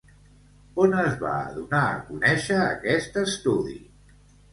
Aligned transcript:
On 0.85 0.95
es 1.01 1.19
va 1.23 1.33
donar 1.57 1.81
a 1.89 1.99
conèixer 2.07 2.57
aquest 2.63 3.21
estudi? 3.25 3.77